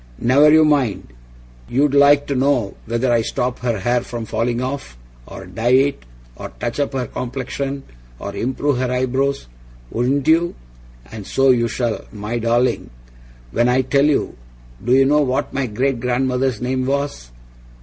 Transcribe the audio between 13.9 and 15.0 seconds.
you! Do